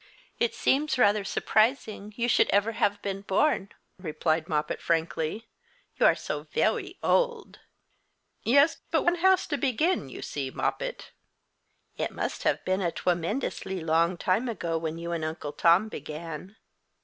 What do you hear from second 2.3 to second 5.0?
ever have been born," replied Moppet,